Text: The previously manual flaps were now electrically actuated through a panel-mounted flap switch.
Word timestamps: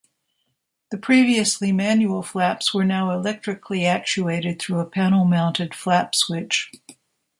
The 0.89 0.97
previously 0.97 1.71
manual 1.71 2.23
flaps 2.23 2.73
were 2.73 2.83
now 2.83 3.11
electrically 3.11 3.85
actuated 3.85 4.57
through 4.59 4.79
a 4.79 4.85
panel-mounted 4.89 5.75
flap 5.75 6.15
switch. 6.15 6.71